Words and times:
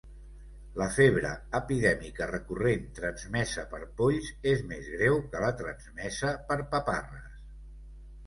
La 0.81 0.85
febre 0.93 1.31
epidèmica 1.57 2.27
recurrent 2.29 2.87
transmesa 2.99 3.65
per 3.73 3.81
polls 4.01 4.31
és 4.53 4.65
més 4.71 4.89
greu 4.95 5.21
que 5.35 5.41
la 5.43 5.53
transmesa 5.61 6.31
per 6.49 6.57
paparres. 6.73 7.29